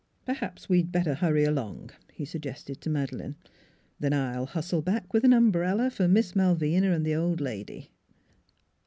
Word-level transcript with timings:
"Perhaps 0.25 0.67
we'd 0.67 0.91
better 0.91 1.13
hurry 1.13 1.43
along," 1.43 1.91
he 2.11 2.25
sug 2.25 2.41
gested 2.41 2.79
to 2.79 2.89
Madeleine; 2.89 3.35
"then 3.99 4.13
I'll 4.13 4.47
hustle 4.47 4.81
back 4.81 5.13
with 5.13 5.23
an 5.23 5.31
umbrella 5.31 5.91
for 5.91 6.07
Miss 6.07 6.35
Malvina 6.35 6.91
and 6.91 7.05
the 7.05 7.13
old 7.13 7.39
lady." 7.39 7.91